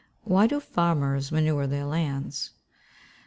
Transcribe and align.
_Why 0.27 0.47
do 0.49 0.59
farmers 0.59 1.31
manure 1.31 1.67
their 1.67 1.85
lands? 1.85 2.53